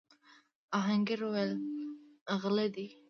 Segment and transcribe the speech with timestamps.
[0.77, 1.51] آهنګر وويل:
[2.41, 2.87] غله دي!